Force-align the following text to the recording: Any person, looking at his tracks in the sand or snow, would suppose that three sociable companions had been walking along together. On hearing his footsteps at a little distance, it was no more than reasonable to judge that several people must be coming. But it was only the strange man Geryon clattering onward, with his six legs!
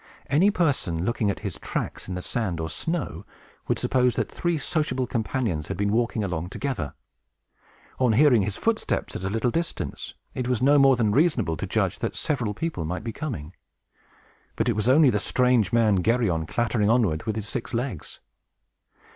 Any 0.31 0.49
person, 0.49 1.05
looking 1.05 1.29
at 1.29 1.41
his 1.41 1.59
tracks 1.59 2.07
in 2.07 2.15
the 2.15 2.23
sand 2.23 2.59
or 2.59 2.69
snow, 2.71 3.23
would 3.67 3.77
suppose 3.77 4.15
that 4.15 4.31
three 4.31 4.57
sociable 4.57 5.05
companions 5.05 5.67
had 5.67 5.77
been 5.77 5.91
walking 5.91 6.23
along 6.23 6.49
together. 6.49 6.95
On 7.99 8.13
hearing 8.13 8.41
his 8.41 8.57
footsteps 8.57 9.15
at 9.15 9.23
a 9.23 9.29
little 9.29 9.51
distance, 9.51 10.15
it 10.33 10.47
was 10.47 10.59
no 10.59 10.79
more 10.79 10.95
than 10.95 11.11
reasonable 11.11 11.55
to 11.55 11.67
judge 11.67 11.99
that 11.99 12.15
several 12.15 12.55
people 12.55 12.83
must 12.83 13.03
be 13.03 13.13
coming. 13.13 13.53
But 14.55 14.67
it 14.67 14.75
was 14.75 14.89
only 14.89 15.11
the 15.11 15.19
strange 15.19 15.71
man 15.71 16.01
Geryon 16.01 16.47
clattering 16.47 16.89
onward, 16.89 17.25
with 17.25 17.35
his 17.35 17.47
six 17.47 17.71
legs! 17.71 18.21